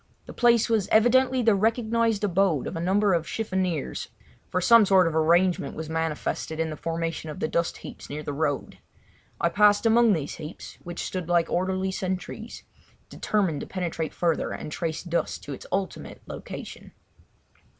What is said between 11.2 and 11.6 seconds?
like